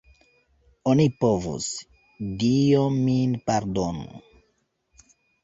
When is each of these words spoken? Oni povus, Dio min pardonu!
Oni 0.93 1.03
povus, 1.23 1.67
Dio 2.45 2.81
min 2.95 3.37
pardonu! 3.51 4.21